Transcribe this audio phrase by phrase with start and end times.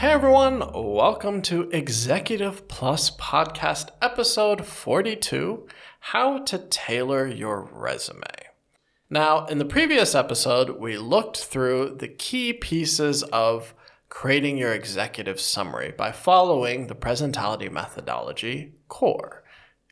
[0.00, 5.68] Hey everyone, welcome to Executive Plus Podcast episode 42
[6.00, 8.22] How to Tailor Your Resume.
[9.10, 13.74] Now, in the previous episode, we looked through the key pieces of
[14.08, 19.44] creating your executive summary by following the presentality methodology core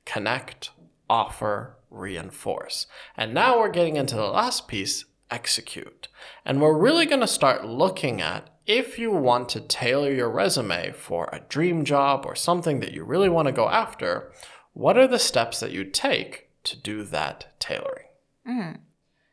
[0.07, 0.71] connect,
[1.11, 2.87] offer, reinforce.
[3.15, 6.09] And now we're getting into the last piece execute.
[6.47, 10.92] And we're really going to start looking at if you want to tailor your resume
[10.92, 14.32] for a dream job or something that you really want to go after,
[14.74, 18.08] what are the steps that you take to do that tailoring?
[18.46, 18.80] 嗯，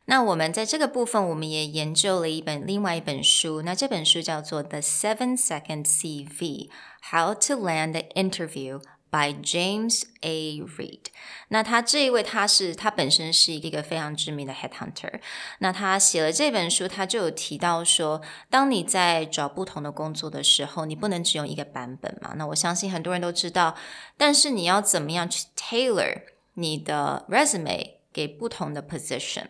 [0.05, 6.69] 那我们在这个部分，我们也研究了一本另外一本书，那这本书叫做《The Seven Second CV:
[7.11, 8.81] How to Land an Interview
[9.16, 10.60] by James A.
[10.60, 11.06] Reed。
[11.48, 15.20] 那他这一位，他是他本身是一个非常知名的 headhunter。
[15.60, 22.34] 那他写了这本书，他就有提到说，当你在找不同的工作的时候，你不能只用一个版本嘛。
[22.36, 23.74] 那我相信很多人都知道，
[24.18, 26.22] 但是你要怎么样去 tailor
[26.54, 29.46] 你的 resume 给不同的 position？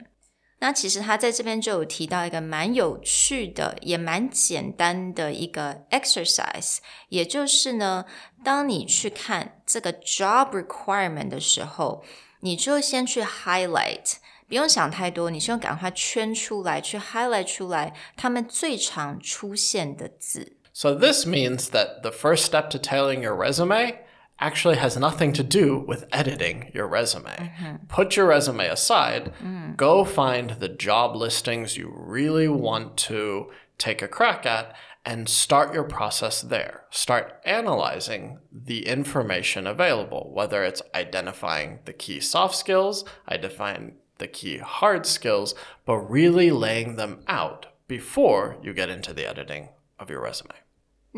[0.60, 6.78] 那其实他在这边就有提到一个蛮有趣的，也蛮简单的一个 exercise，
[7.10, 8.06] 也就是呢，
[8.44, 12.04] 当你去看这个 job requirement 的时候，
[12.42, 14.14] 你就先去 highlight，
[14.48, 20.58] 不用想太多，你先赶快圈出来，去 highlight 出来他们最常出现的字。
[20.74, 23.96] So this means that the first step to tailoring your resume
[24.39, 27.31] actually has nothing to do with editing your resume.
[27.31, 27.87] Mm-hmm.
[27.89, 29.77] Put your resume aside, mm.
[29.77, 35.73] go find the job listings you really want to take a crack at and start
[35.73, 36.83] your process there.
[36.91, 44.59] Start analyzing the information available, whether it's identifying the key soft skills, identifying the key
[44.59, 45.55] hard skills,
[45.85, 50.55] but really laying them out before you get into the editing of your resume.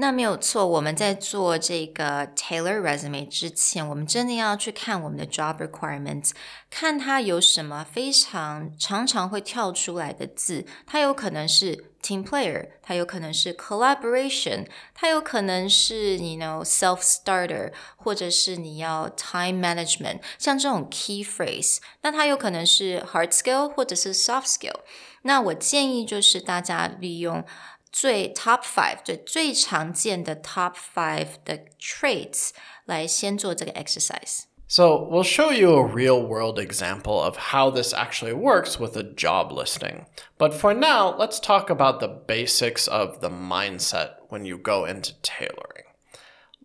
[0.01, 6.31] 那没有错，我们在做这个 Taylor resume 之前，我们真的要去看我们的 job requirements，
[6.71, 10.65] 看它有什么非常常常会跳出来的字。
[10.87, 24.79] 它有可能是 team player，它有可能是 collaboration，它有可能是你 know self starter，或者是你要 time management，像这种 key phrase，那它有可能是 hard skill 或者是 soft skill。
[25.23, 27.45] 那我建议就是大家利用。
[27.92, 32.50] 最 top five 最最常见的 top five 的 traits
[32.86, 38.98] 来先做这个 exercise。So, we'll show you a real world example of how this actually works with
[38.98, 40.08] a job listing.
[40.40, 45.14] But for now, let's talk about the basics of the mindset when you go into
[45.22, 45.84] tailoring.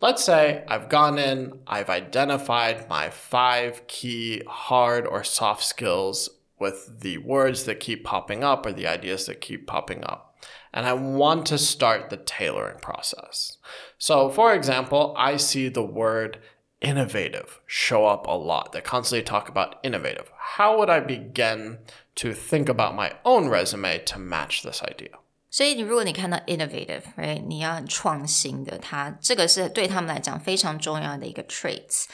[0.01, 7.01] Let's say I've gone in, I've identified my five key hard or soft skills with
[7.01, 10.29] the words that keep popping up or the ideas that keep popping up
[10.73, 13.59] and I want to start the tailoring process.
[13.99, 16.39] So, for example, I see the word
[16.81, 18.73] innovative show up a lot.
[18.73, 20.31] They constantly talk about innovative.
[20.57, 21.79] How would I begin
[22.17, 25.19] to think about my own resume to match this idea?
[25.51, 32.05] 所以，你如果你看到 innovative，right，你要很创新的，它这个是对他们来讲非常重要的一个 traits。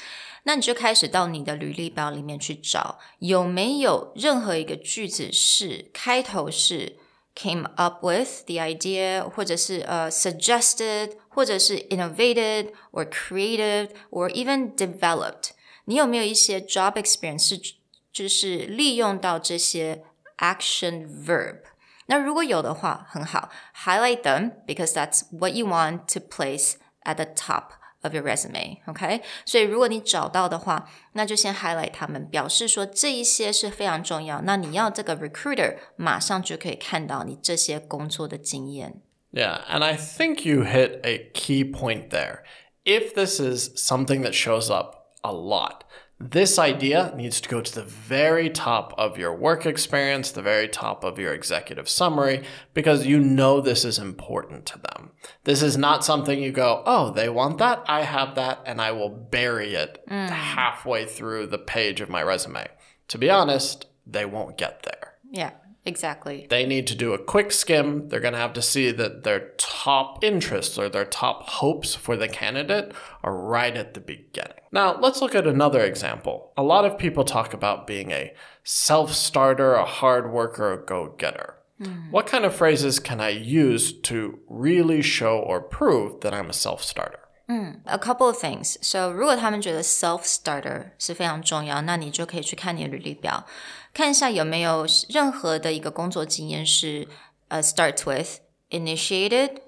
[0.44, 6.96] 那你就开始到你的履历表里面去找，有没有任何一个句子是开头是
[7.38, 15.50] came up with the idea，或者是呃、uh, suggested，或者是 innovated or creative or even developed。
[15.86, 17.74] 你有没有一些 job experience 是
[18.12, 20.04] 就是利用到这些
[20.38, 21.58] action verb。
[22.06, 23.50] 那如果有的话，很好，
[23.84, 26.74] highlight them because that's what you want to place
[27.04, 27.70] at the top
[28.02, 28.78] of your resume.
[28.86, 34.42] OK，所以如果你找到的话，那就先 highlight 他们，表示说这一些是非常重要。
[34.42, 39.02] 那你要这个 recruiter 马上就可以看到你这些工作的经验。
[39.32, 42.44] Yeah, and I think you hit a key point there.
[42.84, 45.80] If this is something that shows up a lot,
[46.19, 50.67] this idea needs to go to the very top of your work experience, the very
[50.67, 52.43] top of your executive summary,
[52.73, 55.11] because you know this is important to them.
[55.45, 58.91] This is not something you go, oh, they want that, I have that, and I
[58.91, 60.29] will bury it mm.
[60.29, 62.67] halfway through the page of my resume.
[63.07, 65.13] To be honest, they won't get there.
[65.31, 65.51] Yeah.
[65.85, 66.45] Exactly.
[66.49, 68.09] They need to do a quick skim.
[68.09, 72.15] They're going to have to see that their top interests or their top hopes for
[72.17, 72.93] the candidate
[73.23, 74.53] are right at the beginning.
[74.71, 76.51] Now, let's look at another example.
[76.57, 78.33] A lot of people talk about being a
[78.63, 81.55] self starter, a hard worker, a go getter.
[81.81, 82.11] Mm.
[82.11, 86.53] What kind of phrases can I use to really show or prove that I'm a
[86.53, 87.19] self starter?
[87.48, 88.76] 嗯，a couple of things.
[88.80, 93.44] So 如果他们觉得 self starter 是非常重要，那你就可以去看你的履历表，
[93.92, 97.06] 看一下有没有任何的一个工作经验是
[97.48, 98.38] 呃 starts with
[98.70, 99.58] initiated，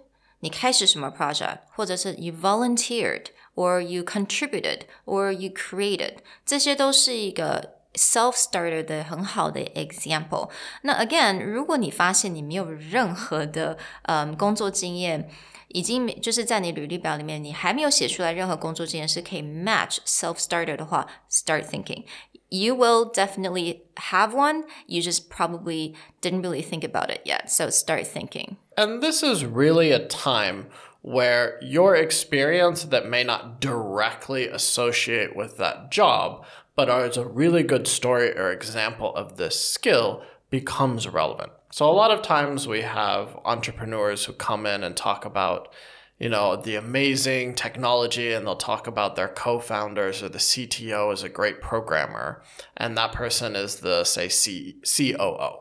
[0.41, 6.15] 你开始什么 project，或者是 you volunteered or you contributed or you created，
[6.47, 10.49] 这些都是一个 self starter 的很好的 example。
[10.81, 15.29] 那 again，如果你发现你没有任何的嗯工作经验，
[15.71, 22.05] 已经就是在你履历表里面，你还没有写出来任何工作经验是可以 match self starter 的话，start thinking.
[22.49, 24.65] You will definitely have one.
[24.87, 27.49] You just probably didn't really think about it yet.
[27.49, 28.57] So start thinking.
[28.77, 30.67] And this is really a time
[31.03, 36.45] where your experience that may not directly associate with that job,
[36.77, 41.51] but is a really good story or example of this skill becomes relevant.
[41.72, 45.74] So a lot of times we have entrepreneurs who come in and talk about,
[46.20, 51.24] you know, the amazing technology and they'll talk about their co-founders or the CTO is
[51.24, 52.44] a great programmer
[52.76, 55.60] and that person is the say C- COO.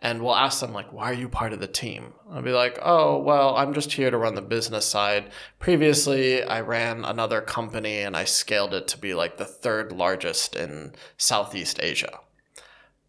[0.00, 2.14] And we'll ask them like, why are you part of the team?
[2.30, 5.30] I'll be like, oh, well, I'm just here to run the business side.
[5.58, 10.56] Previously, I ran another company and I scaled it to be like the third largest
[10.56, 12.20] in Southeast Asia.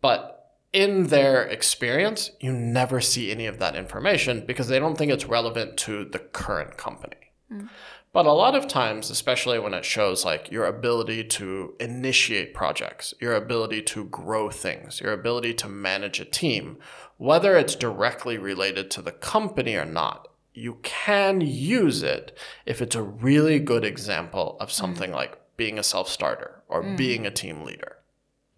[0.01, 0.34] But
[0.75, 5.25] in their experience, you never see any of that information because they don't think it's
[5.25, 7.31] relevant to the current company.
[7.49, 7.69] Mm.
[8.11, 13.13] But a lot of times, especially when it shows like your ability to initiate projects,
[13.21, 16.77] your ability to grow things, your ability to manage a team,
[17.17, 22.95] whether it's directly related to the company or not, you can use it if it's
[22.95, 24.73] a really good example of mm.
[24.73, 25.15] something mm.
[25.15, 26.97] like being a self starter or mm.
[26.97, 27.94] being a team leader.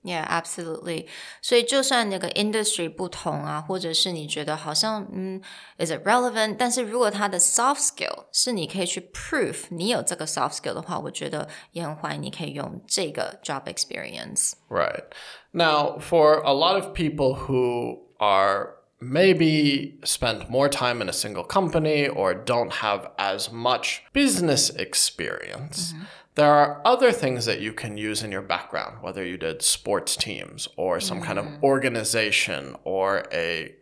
[0.06, 1.06] Yeah, absolutely.
[1.40, 5.40] 所以就算那个 industry 不同啊，或者是你觉得好像嗯，
[5.78, 6.56] is it relevant？
[6.58, 14.54] 但是如果它的 soft skill 是你可以去 prove 你有这个 soft skill 的话，我觉得也很欢迎你可以用这个 job experience.
[14.68, 15.04] Right.
[15.52, 21.44] Now, for a lot of people who are maybe spend more time in a single
[21.44, 25.92] company or don't have as much business experience.
[25.92, 26.06] Mm -hmm.
[26.37, 30.15] there are other things that you can use in your background, whether you did sports
[30.15, 31.23] teams or some mm.
[31.23, 31.63] kind of mm.
[31.63, 33.73] organization or a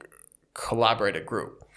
[0.53, 1.67] collaborative group.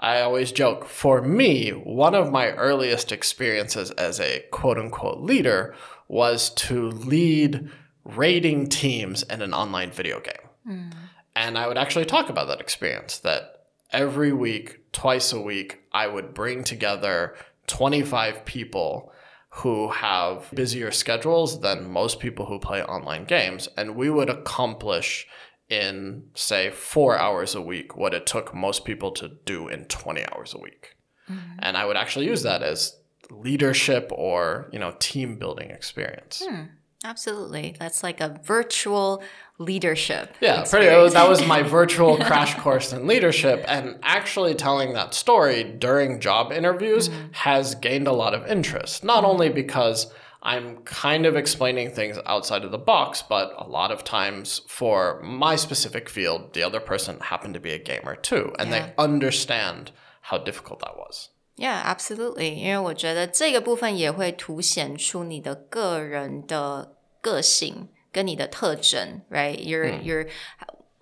[0.00, 5.74] I always joke, for me, one of my earliest experiences as a quote unquote leader
[6.08, 7.70] was to lead
[8.04, 10.48] raiding teams in an online video game.
[10.66, 10.92] Mm.
[11.36, 16.06] And I would actually talk about that experience that every week, twice a week, I
[16.06, 17.36] would bring together
[17.66, 19.12] 25 people
[19.56, 23.68] who have busier schedules than most people who play online games.
[23.76, 25.26] And we would accomplish
[25.68, 30.24] in, say, four hours a week what it took most people to do in 20
[30.32, 30.96] hours a week.
[31.28, 31.58] Mm-hmm.
[31.58, 32.96] And I would actually use that as
[33.30, 36.42] leadership or, you know, team building experience.
[36.46, 36.62] Hmm.
[37.04, 37.74] Absolutely.
[37.78, 39.22] That's like a virtual
[39.58, 40.34] leadership.
[40.40, 43.64] Yeah, pretty, that was my virtual crash course in leadership.
[43.66, 47.32] And actually telling that story during job interviews mm-hmm.
[47.32, 49.30] has gained a lot of interest, not mm-hmm.
[49.30, 54.02] only because I'm kind of explaining things outside of the box, but a lot of
[54.02, 58.70] times for my specific field, the other person happened to be a gamer too, and
[58.70, 58.86] yeah.
[58.86, 59.92] they understand
[60.22, 61.28] how difficult that was.
[61.61, 62.55] Yeah, absolutely.
[62.55, 69.57] 因为我觉得这个部分也会凸显出你的个人的个性跟你的特征，right?
[69.59, 70.03] Your mm.
[70.03, 70.27] your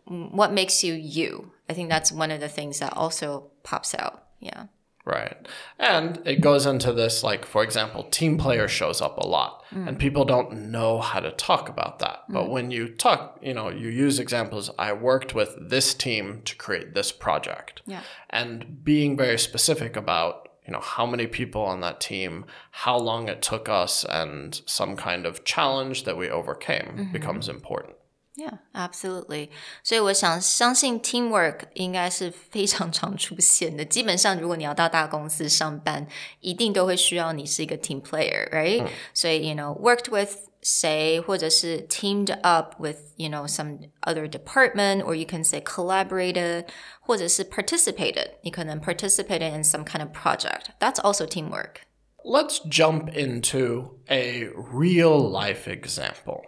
[0.05, 1.51] what makes you you.
[1.67, 4.19] I think that's one of the things that also pops out.
[4.39, 4.67] Yeah.
[5.05, 5.37] Right.
[5.77, 9.99] And it goes into this, like, for example, team player shows up a lot and
[9.99, 12.23] people don't know how to talk about that.
[12.27, 16.55] But when you talk, you know, you use examples, I worked with this team to
[16.55, 17.83] create this project.
[17.85, 18.01] Yeah.
[18.31, 23.27] And being very specific about, you know, how many people on that team, how long
[23.27, 27.95] it took us, and some kind of challenge that we overcame becomes important.
[28.37, 29.49] Yeah, absolutely.
[29.81, 33.85] 所以我想相信 teamwork 应该是非常常出现的。
[33.85, 36.05] 基本上，如果你要到大公司上班，
[36.41, 45.03] 一定都会需要你是一个 team player，right？、所以 you know worked with 谁，或者是 teamed up with you know some other department,
[45.03, 46.65] or you can say collaborated，
[47.01, 48.31] 或者是 participated。
[48.41, 50.69] 你可能 participated in some kind of project.
[50.79, 51.81] That's also teamwork.
[52.27, 56.41] Let's jump into a real life example.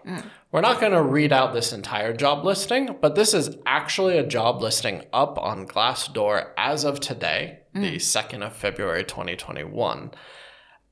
[0.52, 4.26] We're not going to read out this entire job listing, but this is actually a
[4.26, 10.10] job listing up on Glassdoor as of today, the 2nd of February 2021.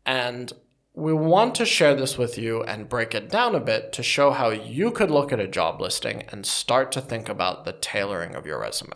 [0.05, 0.53] And
[0.94, 4.32] we want to share this with you and break it down a bit to show
[4.32, 8.35] how you could look at a job listing and start to think about the tailoring
[8.35, 8.92] of your resume.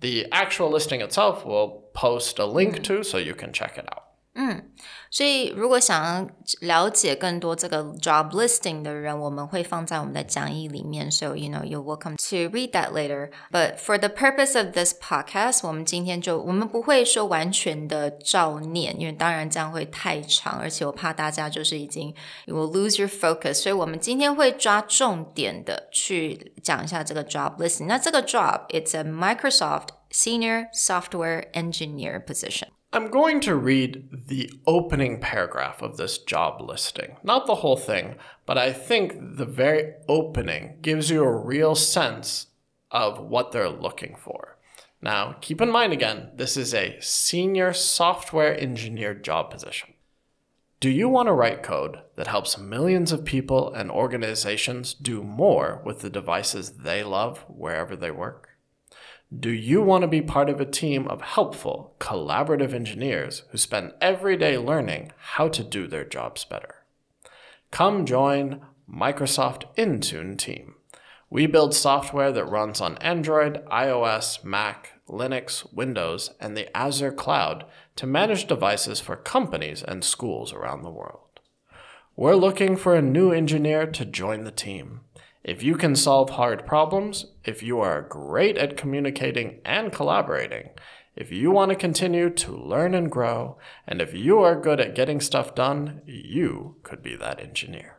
[0.00, 4.04] The actual listing itself we'll post a link to so you can check it out.
[4.36, 4.62] Mm.
[5.09, 6.27] 所以，如果想要
[6.61, 11.11] 了解更多这个 job listing 的人，我们会放在我们的讲义里面。
[11.11, 13.29] So you know you're welcome to read that later.
[13.51, 22.13] But for the purpose of this podcast，我们今天就我们不会说完全的照念，因为当然这样会太长，而且我怕大家就是已经
[22.45, 23.53] you will lose your focus。
[23.53, 27.85] 所以我们今天会抓重点的去讲一下这个 job listing。
[27.85, 32.69] 那这个 job it's a Microsoft Senior Software Engineer position.
[32.90, 37.16] I'm going to read the opening paragraph of this job listing.
[37.22, 38.16] Not the whole thing,
[38.46, 42.46] but I think the very opening gives you a real sense
[42.90, 44.56] of what they're looking for.
[45.02, 49.92] Now, keep in mind again, this is a senior software engineer job position.
[50.80, 55.82] Do you want to write code that helps millions of people and organizations do more
[55.84, 58.47] with the devices they love wherever they work?
[59.36, 63.92] Do you want to be part of a team of helpful, collaborative engineers who spend
[64.00, 66.76] every day learning how to do their jobs better?
[67.70, 70.76] Come join Microsoft Intune team.
[71.28, 77.66] We build software that runs on Android, iOS, Mac, Linux, Windows, and the Azure cloud
[77.96, 81.40] to manage devices for companies and schools around the world.
[82.16, 85.02] We're looking for a new engineer to join the team.
[85.47, 90.69] If you can solve hard problems, if you are great at communicating and collaborating,
[91.15, 94.95] if you want to continue to learn and grow, and if you are good at
[94.95, 97.95] getting stuff done, you could be that engineer.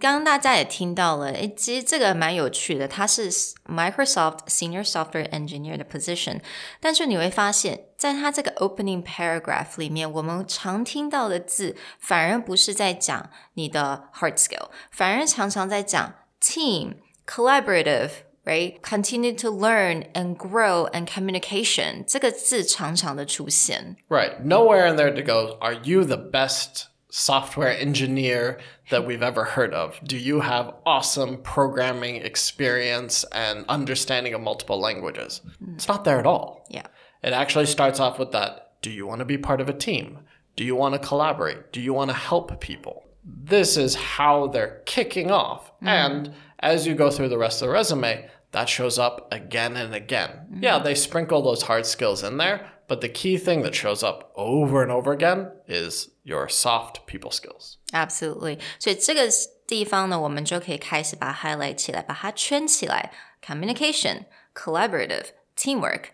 [0.00, 3.30] 刚刚大家也听到了，诶，其实这个蛮有趣的，它是
[3.68, 6.40] Microsoft Senior Software Engineer 的 position，
[6.80, 16.14] 但是你会发现，在它这个 opening paragraph 里面，我们常听到的字，反而不是在讲你的 hard skill，反而常常在讲
[16.46, 16.96] team
[17.26, 23.96] collaborative。Right, continue to learn and grow and communication 这个字常常的出现。
[24.08, 24.40] Right.
[24.42, 28.58] Nowhere in there to go, are you the best software engineer
[28.90, 30.00] that we've ever heard of?
[30.02, 35.40] Do you have awesome programming experience and understanding of multiple languages?
[35.74, 36.66] It's not there at all.
[36.68, 36.86] Yeah.
[37.22, 40.18] It actually starts off with that Do you want to be part of a team?
[40.56, 41.72] Do you want to collaborate?
[41.72, 43.04] Do you want to help people?
[43.26, 45.72] This is how they're kicking off.
[45.80, 49.94] And as you go through the rest of the resume, that shows up again and
[49.94, 50.60] again.
[50.60, 54.32] Yeah, they sprinkle those hard skills in there, but the key thing that shows up
[54.36, 57.78] over and over again is your soft people skills.
[57.92, 59.28] Absolutely，所以这个
[59.66, 63.12] 地方呢，我们就可以开始把它 highlight 起来，把它圈起来。
[63.44, 66.06] Communication、collaborative、teamwork，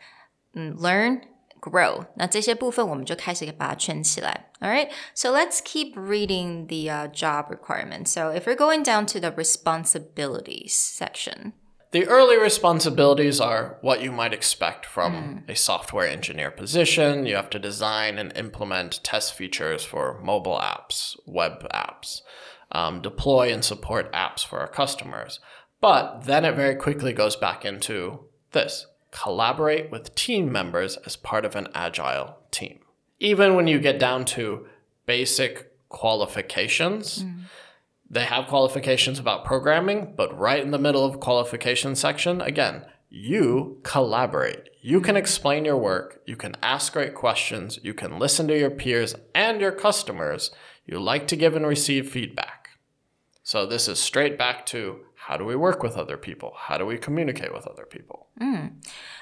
[0.55, 1.23] 嗯，learn、
[1.63, 4.51] grow，那这些部分我们就开始把它圈起来。
[4.61, 8.11] All right, so let's keep reading the uh, job requirements.
[8.11, 11.53] So if we're going down to the responsibilities section.
[11.91, 17.25] The early responsibilities are what you might expect from a software engineer position.
[17.25, 22.21] You have to design and implement test features for mobile apps, web apps,
[22.73, 25.41] um, deploy and support apps for our customers.
[25.81, 31.46] But then it very quickly goes back into this collaborate with team members as part
[31.46, 32.80] of an agile team.
[33.20, 34.66] Even when you get down to
[35.06, 37.24] basic qualifications,
[38.10, 43.80] they have qualifications about programming, but right in the middle of qualification section, again, you
[43.84, 44.70] collaborate.
[44.82, 48.72] You can explain your work, you can ask great questions, you can listen to your
[48.72, 50.52] peers and your customers.
[50.86, 52.70] You like to give and receive feedback.
[53.44, 56.52] So this is straight back to How do we work with other people?
[56.58, 58.28] How do we communicate with other people?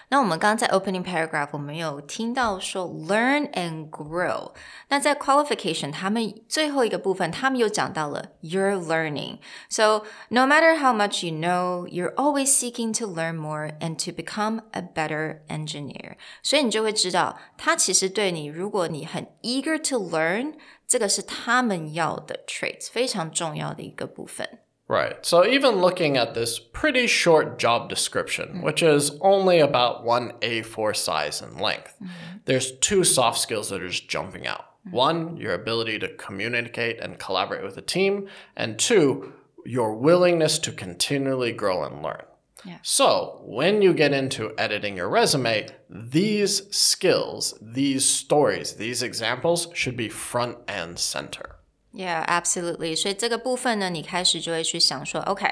[0.09, 4.53] 那我们刚刚在 opening paragraph 我们有听到说 learn and grow。
[4.89, 13.35] 那在 qualification 他们最后一个部分，他们又讲到了 you're learning。So no matter how much you know, you're always seeking to learn
[13.35, 16.17] more and to become a better engineer。
[16.43, 20.55] 所以你就会知道，他其实对你，如果你很 eager to learn，
[20.87, 24.61] 这个是他们要的 traits，非常重要的一个部分。
[24.92, 25.26] Right.
[25.26, 28.62] So even looking at this pretty short job description, mm-hmm.
[28.62, 32.40] which is only about one A4 size in length, mm-hmm.
[32.44, 34.66] there's two soft skills that are just jumping out.
[34.86, 34.92] Mm-hmm.
[34.98, 39.32] One, your ability to communicate and collaborate with a team, and two,
[39.66, 42.24] your willingness to continually grow and learn.
[42.66, 42.80] Yeah.
[42.82, 49.96] So, when you get into editing your resume, these skills, these stories, these examples should
[49.96, 51.61] be front and center.
[51.93, 52.95] Yeah, absolutely.
[52.95, 55.47] 所以这个部分呢，你开始就会去想说，OK，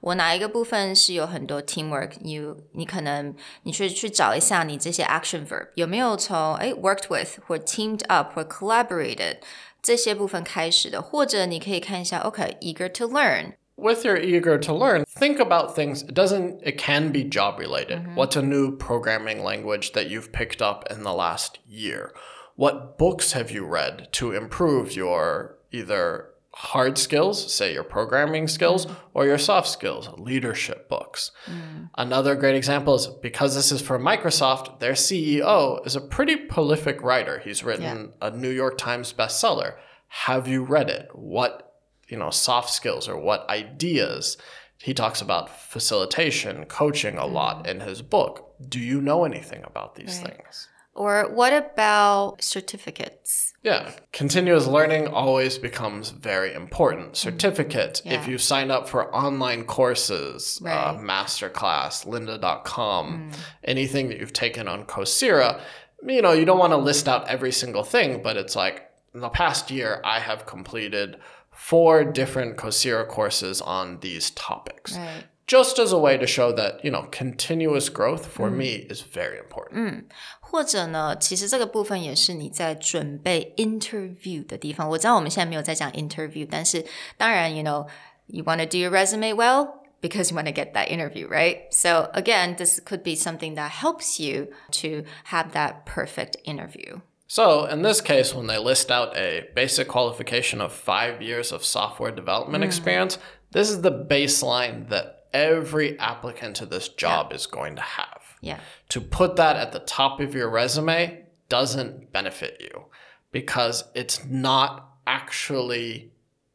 [0.00, 2.12] 我哪一个部分是有很多 teamwork？
[2.20, 2.40] 你
[2.72, 9.36] 你可能你去去找一下你这些 action verb 有没有从哎 worked with 或 teamed up 或 collaborated
[9.80, 13.52] 这些部分开始的，或者你可以看一下，OK，eager、to learn。
[13.76, 16.02] with your eager to learn, think about things.
[16.02, 18.16] It doesn't, it can be job related.
[18.16, 22.12] What's a new programming language that you've picked up in the last year?
[22.56, 28.85] What books have you read to improve your either hard skills, say your programming skills,
[28.85, 28.95] mm.
[29.13, 31.31] or your soft skills, leadership books?
[31.45, 31.89] Mm.
[31.95, 37.01] Another great example is because this is for Microsoft, their CEO is a pretty prolific
[37.01, 37.39] writer.
[37.39, 39.75] He's written a New York Times bestseller.
[40.07, 41.09] Have you read it?
[41.13, 41.71] What
[42.11, 44.37] you know soft skills or what ideas
[44.77, 47.67] he talks about facilitation coaching a lot mm.
[47.67, 53.53] in his book do you know anything about these things Or what about certificates?
[53.63, 57.11] yeah continuous learning always becomes very important.
[57.13, 57.15] Mm.
[57.15, 58.29] Certificate if Yeah.
[58.31, 63.37] you sign up for online courses uh, masterclass lynda.com mm.
[63.63, 65.59] anything that you've taken on coursera
[66.07, 69.19] you know you don't want to list out every single thing but it's like in
[69.21, 71.17] the past year i have completed
[71.51, 74.97] four different coursera courses on these topics.
[74.97, 75.25] Right.
[75.45, 78.55] just as a way to show that you know continuous growth for mm.
[78.57, 80.11] me is very important
[80.50, 84.88] 或者呢，其实这个部分也是你在准备 interview 的地方。
[84.88, 86.84] 我知道我们现在没有在讲 interview，但是
[87.16, 87.86] 当然，you know,
[88.26, 89.68] you want to do your resume well
[90.00, 91.62] because you want to get that interview, right?
[91.70, 94.48] So again, this could be something that helps you
[94.82, 97.00] to have that perfect interview.
[97.28, 101.64] So, in this case, when they list out a basic qualification of five years of
[101.64, 103.18] software development experience,
[103.50, 108.09] this is the baseline that every applicant to this job is going to have.
[108.41, 108.59] Yeah.
[108.89, 112.85] To put that at the top of your resume doesn't benefit you
[113.31, 116.11] because it's not actually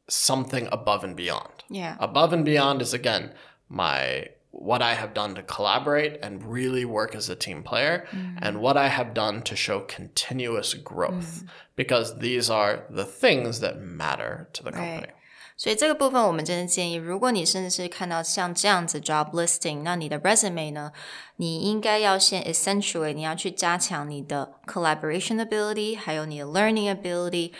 [0.08, 1.64] something above and beyond.
[1.70, 1.96] Yeah.
[1.98, 3.32] Above and beyond is again
[3.68, 8.38] my what I have done to collaborate and really work as a team player mm-hmm.
[8.40, 11.46] and what I have done to show continuous growth mm-hmm.
[11.76, 15.12] because these are the things that matter to the company.
[15.57, 20.91] 所以这个部分，我们真的建议，如果你甚至是看到像这样子 job listing，那你的 resume 呢，
[21.35, 27.51] 你应该要先 essentially 你要去加强你的 collaboration ability，还有你的 learning ability，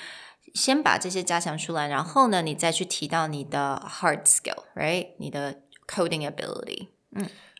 [0.56, 5.10] 先把这些加强出来，然后呢，你再去提到你的 hard skill，right？
[5.17, 6.88] 你的 coding ability。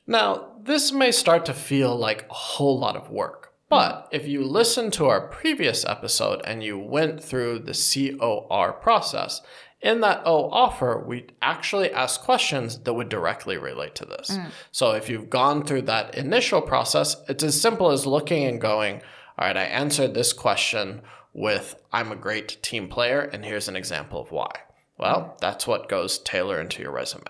[0.06, 4.44] Now, this may start to feel like a whole lot of work, but if you
[4.44, 9.42] listen to our previous episode and you went through the COR process,
[9.81, 14.31] in that O offer, we actually ask questions that would directly relate to this.
[14.31, 14.51] Mm.
[14.73, 19.03] So if you've gone through that initial process, it's as simple as looking and going,
[19.39, 21.03] all right, I answered this question
[21.35, 24.51] with I'm a great team player, and here's an example of why.
[24.99, 25.39] Well, mm.
[25.39, 27.25] that's what goes Taylor into your resume.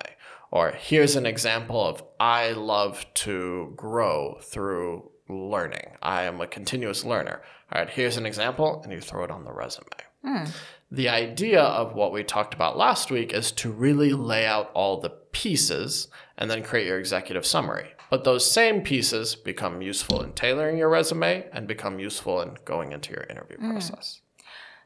[0.52, 5.96] Or here's an example of I love to grow through learning.
[6.00, 7.42] I am a continuous learner.
[7.72, 9.88] All right, here's an example, and you throw it on the resume.
[10.93, 14.99] The idea of what we talked about last week is to really lay out all
[14.99, 17.95] the pieces and then create your executive summary.
[18.09, 22.91] But those same pieces become useful in tailoring your resume and become useful in going
[22.91, 24.19] into your interview process.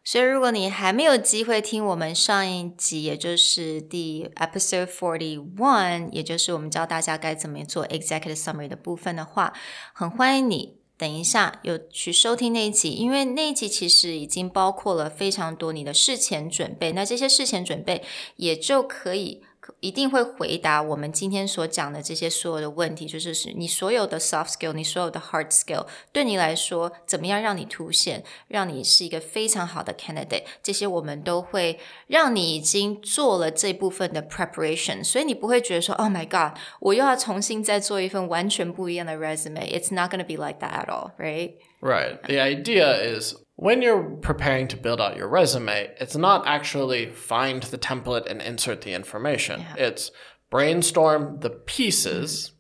[0.04, 9.52] 所以，如果你还没有机会听我们上一集，也就是第 episode forty one，也就是我们教大家该怎么做 executive summary 的部分的话，
[9.94, 18.03] 很欢迎你 等一下有去收听那一集，因为那一集其实已经包括了非常多你的事前准备，那这些事前准备
[18.37, 19.43] 也就可以。
[19.80, 40.86] 一定会回答我们今天所讲的这些所有的问题，就是是你所有的 soft skill，你所有的 hard skill，对你来说怎么样让你凸显，让你是一个非常好的 candidate，这些我们都会让你已经做了这部分的 preparation，所以你不会觉得说，Oh my God，我又要重新再做一份完全不一样的 resume。It's not going to be like that
[40.86, 41.54] at all, right?
[41.82, 42.22] Right.
[42.28, 47.63] The idea is when you're preparing to build out your resume, it's not actually find
[47.65, 49.61] the template and insert the information.
[49.61, 49.75] Yeah.
[49.77, 50.11] It's
[50.49, 52.53] brainstorm the pieces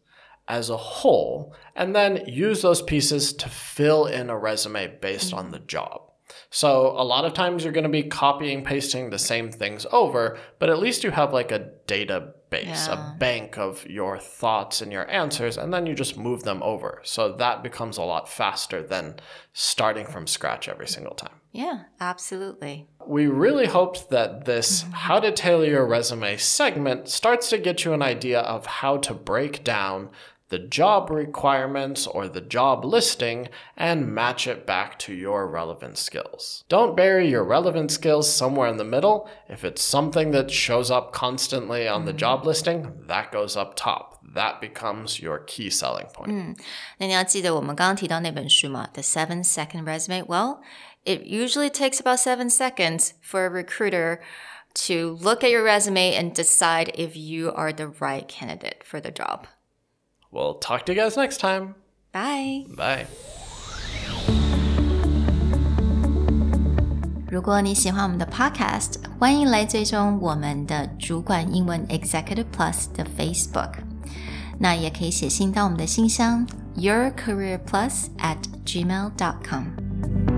[0.46, 5.38] as a whole and then use those pieces to fill in a resume based mm-hmm.
[5.38, 6.02] on the job.
[6.50, 10.38] So a lot of times you're going to be copying, pasting the same things over,
[10.58, 11.70] but at least you have like a
[12.50, 13.14] database, yeah.
[13.14, 17.00] a bank of your thoughts and your answers, and then you just move them over.
[17.04, 19.16] So that becomes a lot faster than
[19.52, 21.40] starting from scratch every single time.
[21.52, 22.86] Yeah, absolutely.
[23.06, 24.84] We really hoped that this.
[24.92, 29.14] How to Tailor Your Resume segment starts to get you an idea of how to
[29.14, 30.10] break down
[30.49, 36.63] the job requirements or the job listing and match it back to your relevant skills.
[36.69, 39.27] Don't bury your relevant skills somewhere in the middle.
[39.49, 44.19] If it's something that shows up constantly on the job listing, that goes up top.
[44.35, 46.31] That becomes your key selling point.
[46.31, 46.55] 嗯，
[46.99, 50.25] 那你要记得我们刚刚提到那本书嘛，The Seven Second Resume.
[50.25, 50.59] Well,
[51.05, 54.19] it usually takes about seven seconds for a recruiter
[54.85, 59.09] to look at your resume and decide if you are the right candidate for the
[59.11, 59.47] job.
[60.31, 61.75] We'll talk to you guys next time.
[62.11, 62.65] Bye.
[62.75, 63.05] Bye.
[67.29, 73.73] 如果你喜欢我们的 Podcast，欢迎来追踪我们的主管英文 Executive Plus 的 Facebook。
[74.57, 80.28] 那也可以写信到我们的信箱 yourcareerplus at gmail.com。